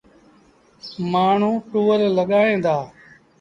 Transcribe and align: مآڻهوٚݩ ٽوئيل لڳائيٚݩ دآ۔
مآڻهوٚݩ 1.11 1.63
ٽوئيل 1.71 2.03
لڳائيٚݩ 2.17 2.61
دآ۔ 2.65 2.77